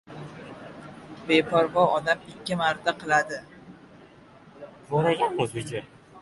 [1.27, 3.39] •Beparvo odam ikki marta qiladi.